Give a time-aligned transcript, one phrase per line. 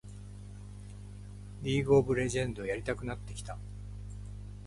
[1.61, 3.55] リーグ・オブ・レジェンドやりたくなってきた